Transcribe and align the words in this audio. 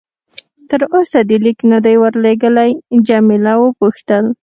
تر 0.69 0.81
اوسه 0.95 1.19
دې 1.29 1.37
لیک 1.45 1.59
نه 1.71 1.77
دی 1.85 1.95
ورلېږلی؟ 2.01 2.71
جميله 3.07 3.53
وپوښتل. 3.59 4.25